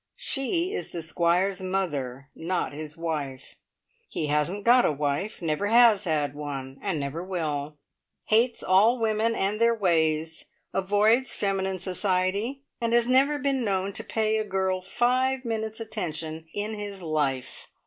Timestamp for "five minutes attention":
14.81-16.47